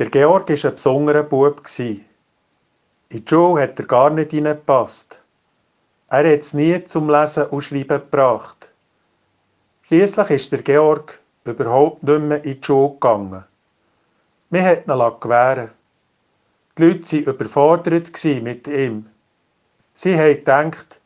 [0.00, 1.60] Der Georg war ein besonderer Bub.
[1.78, 2.06] In
[3.12, 5.20] die Schule hat er gar nicht hineingepasst.
[6.08, 8.72] Er hat es nie zum Lesen und Schreiben gebracht.
[9.82, 13.44] Schließlich ist der Georg überhaupt nicht mehr in die Schule gegangen.
[14.48, 15.70] Wir hätten ihn gewähren
[16.78, 19.06] Die Leute waren überfordert mit ihm.
[19.92, 20.98] Sie haben gedacht,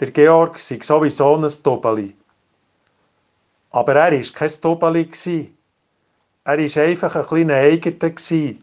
[0.00, 2.14] der Georg sei sowieso ein Tobeli.
[3.70, 5.53] Aber er war kein Tobeli.
[6.46, 8.54] Er war einfach ein kleiner Eigener.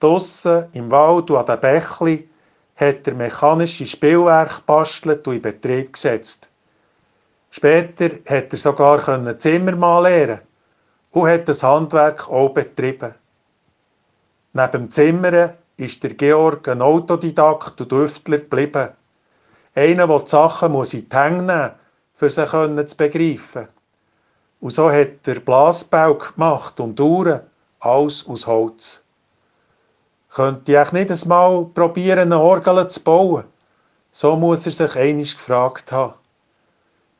[0.00, 2.28] Draussen im Wald und an den Bächli
[2.76, 6.50] hat er mechanische Spielwerke gebastelt und in Betrieb gesetzt.
[7.50, 10.40] Später hat er sogar Zimmermann lernen
[11.12, 13.14] und hat das Handwerk auch betrieben.
[14.52, 18.90] Neben dem Zimmern ist der Georg ein Autodidakt und Düftler geblieben.
[19.74, 21.70] Einer, der die Sachen muss in die Hänge nehmen
[22.20, 23.68] muss, um sie zu begreifen.
[24.64, 27.42] Und so hat er Blasbau gemacht und Uhren,
[27.80, 29.02] alles aus Holz.
[30.30, 33.44] Könnte ich nicht einmal probieren, eine Orgel zu bauen?
[34.10, 36.14] So muss er sich einig gefragt haben.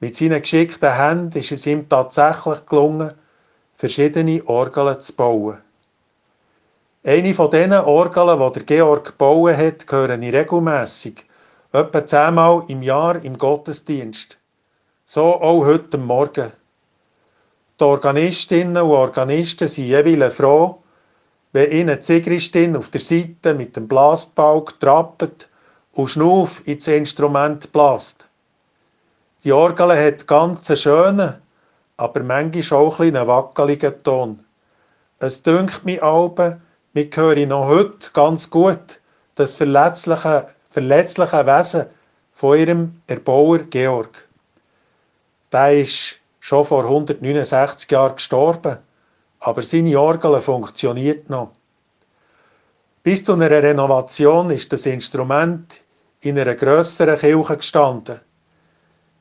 [0.00, 3.12] Mit seinen geschickten Händen ist es ihm tatsächlich gelungen,
[3.74, 5.58] verschiedene Orgeln zu bauen.
[7.04, 11.26] Eine von diesen Orgeln, die der Georg gebaut hat, gehören ich regelmässig,
[11.72, 14.38] etwa zehnmal im Jahr im Gottesdienst.
[15.04, 16.50] So auch heute Morgen.
[17.80, 20.78] Die Organistinnen und Organisten sind jeweils froh,
[21.53, 25.48] wenn ihnen die Sigristin auf der Seite mit dem Blasbalg trappt
[25.92, 28.28] und Schnuff ins Instrument blast.
[29.42, 31.34] Die Orgel hat ganz einen schönen,
[31.97, 34.44] aber manchmal auch einen wackeligen Ton.
[35.19, 36.61] Es dünkt mich aber,
[36.92, 39.00] wir hören noch heute ganz gut
[39.34, 41.86] das verletzliche, verletzliche Wesen
[42.34, 44.28] von ihrem Erbauer Georg.
[45.50, 48.77] Der ist schon vor 169 Jahren gestorben,
[49.41, 51.53] aber seine Orgel funktioniert noch.
[53.03, 55.72] Bis zu einer Renovation ist das Instrument
[56.20, 58.21] in einer grösseren Kirche gestanden.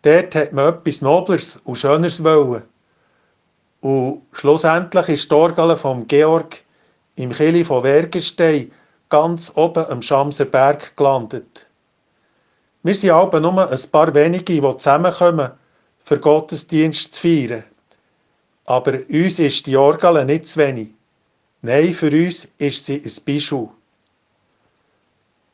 [0.02, 2.64] Dort hat man etwas Nobleres und Schöneres wollen.
[3.80, 6.62] Und schlussendlich ist die Orgel vom Georg
[7.16, 8.70] im Kili von Wergenstein
[9.08, 11.68] ganz oben am Schamser Berg gelandet.
[12.84, 15.52] Wir sind aber nur ein paar wenige, die zusammenkommen,
[16.04, 17.64] für Gottesdienst zu feiern.
[18.66, 20.90] Aber uns ist die Orgel nicht zu wenig.
[21.62, 23.70] Nein, für uns ist sie ein Bischof.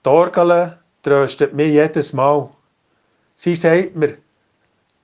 [0.05, 2.49] Die Orgel tröstet mich jedes Mal.
[3.35, 4.17] Sie sagt mir,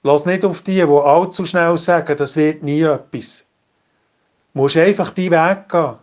[0.03, 3.45] lass nicht auf die, die allzu schnell sagen, das wird nie etwas.
[4.53, 5.95] Du musst einfach deinen Weg gehen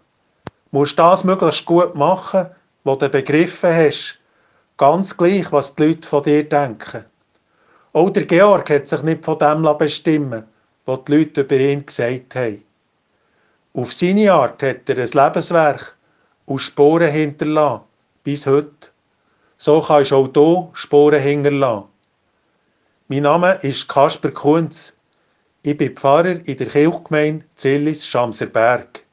[0.73, 2.49] musst das möglichst gut machen,
[2.85, 4.19] was du begriffen hast.
[4.79, 7.05] Ganz gleich, was die Leute von dir denken.
[7.93, 10.45] Auch der Georg hat sich nicht von dem bestimmen
[10.85, 12.65] was die Leute über ihn gesagt haben.
[13.75, 15.97] Auf seine Art hat er ein Lebenswerk
[16.47, 17.85] und Spuren hinterlassen,
[18.25, 18.89] bis heute.
[19.57, 21.85] So kannst du auch hier Spuren hinterlassen.
[23.09, 24.93] Mein Name ist Kasper Kunz.
[25.63, 29.05] Ich bin Pfarrer in der Kirchgemeinde Zillis-Schamserberg.